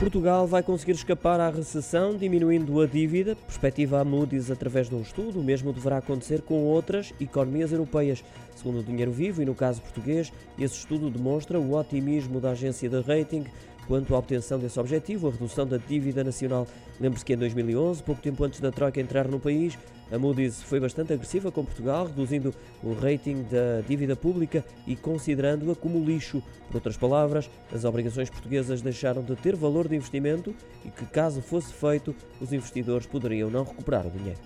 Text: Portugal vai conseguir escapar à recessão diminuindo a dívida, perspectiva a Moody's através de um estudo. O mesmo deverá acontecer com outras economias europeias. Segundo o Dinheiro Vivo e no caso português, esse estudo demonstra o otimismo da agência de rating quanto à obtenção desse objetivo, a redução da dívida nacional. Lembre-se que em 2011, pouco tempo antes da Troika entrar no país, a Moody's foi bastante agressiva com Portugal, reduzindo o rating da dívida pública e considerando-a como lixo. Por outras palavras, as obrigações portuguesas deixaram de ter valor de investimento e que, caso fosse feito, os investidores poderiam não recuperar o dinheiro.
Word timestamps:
Portugal 0.00 0.46
vai 0.46 0.62
conseguir 0.62 0.92
escapar 0.92 1.38
à 1.40 1.50
recessão 1.50 2.16
diminuindo 2.16 2.80
a 2.80 2.86
dívida, 2.86 3.36
perspectiva 3.36 4.00
a 4.00 4.04
Moody's 4.04 4.50
através 4.50 4.88
de 4.88 4.94
um 4.94 5.02
estudo. 5.02 5.38
O 5.38 5.44
mesmo 5.44 5.74
deverá 5.74 5.98
acontecer 5.98 6.40
com 6.40 6.64
outras 6.64 7.12
economias 7.20 7.70
europeias. 7.70 8.24
Segundo 8.56 8.80
o 8.80 8.82
Dinheiro 8.82 9.12
Vivo 9.12 9.42
e 9.42 9.44
no 9.44 9.54
caso 9.54 9.82
português, 9.82 10.32
esse 10.58 10.74
estudo 10.76 11.10
demonstra 11.10 11.60
o 11.60 11.74
otimismo 11.74 12.40
da 12.40 12.52
agência 12.52 12.88
de 12.88 12.98
rating 13.02 13.44
quanto 13.90 14.14
à 14.14 14.18
obtenção 14.20 14.56
desse 14.56 14.78
objetivo, 14.78 15.26
a 15.26 15.32
redução 15.32 15.66
da 15.66 15.76
dívida 15.76 16.22
nacional. 16.22 16.64
Lembre-se 17.00 17.24
que 17.24 17.32
em 17.32 17.36
2011, 17.36 18.00
pouco 18.04 18.22
tempo 18.22 18.44
antes 18.44 18.60
da 18.60 18.70
Troika 18.70 19.00
entrar 19.00 19.26
no 19.26 19.40
país, 19.40 19.76
a 20.12 20.16
Moody's 20.16 20.62
foi 20.62 20.78
bastante 20.78 21.12
agressiva 21.12 21.50
com 21.50 21.64
Portugal, 21.64 22.06
reduzindo 22.06 22.54
o 22.84 22.92
rating 22.92 23.42
da 23.50 23.80
dívida 23.84 24.14
pública 24.14 24.64
e 24.86 24.94
considerando-a 24.94 25.74
como 25.74 26.04
lixo. 26.04 26.40
Por 26.68 26.76
outras 26.76 26.96
palavras, 26.96 27.50
as 27.74 27.84
obrigações 27.84 28.30
portuguesas 28.30 28.80
deixaram 28.80 29.24
de 29.24 29.34
ter 29.34 29.56
valor 29.56 29.88
de 29.88 29.96
investimento 29.96 30.54
e 30.84 30.90
que, 30.90 31.04
caso 31.06 31.42
fosse 31.42 31.72
feito, 31.72 32.14
os 32.40 32.52
investidores 32.52 33.06
poderiam 33.06 33.50
não 33.50 33.64
recuperar 33.64 34.06
o 34.06 34.10
dinheiro. 34.10 34.38